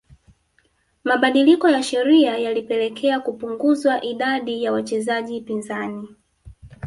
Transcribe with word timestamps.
Mabadiliko 1.03 1.69
ya 1.69 1.83
sheria 1.83 2.37
yalipelekea 2.37 3.19
kupunguzwa 3.19 4.01
idadi 4.03 4.63
ya 4.63 4.71
wachezaji 4.73 5.41
pinzani 5.41 6.15